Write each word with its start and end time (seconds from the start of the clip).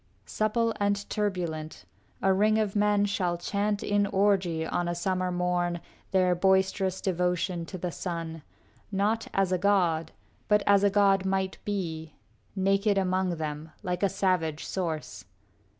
VII 0.01 0.21
Supple 0.25 0.73
and 0.79 1.07
turbulent, 1.11 1.85
a 2.23 2.33
ring 2.33 2.57
of 2.57 2.75
men 2.75 3.05
Shall 3.05 3.37
chant 3.37 3.83
in 3.83 4.07
orgy 4.07 4.65
on 4.65 4.87
a 4.87 4.95
summer 4.95 5.31
morn 5.31 5.79
Their 6.09 6.33
boisterous 6.33 7.01
devotion 7.01 7.67
to 7.67 7.77
the 7.77 7.91
sun, 7.91 8.41
Not 8.91 9.27
as 9.31 9.51
a 9.51 9.59
god, 9.59 10.11
but 10.47 10.63
as 10.65 10.83
a 10.83 10.89
god 10.89 11.23
might 11.23 11.59
be, 11.65 12.15
Naked 12.55 12.97
among 12.97 13.35
them, 13.35 13.69
like 13.83 14.01
a 14.01 14.09
savage 14.09 14.65
source. 14.65 15.25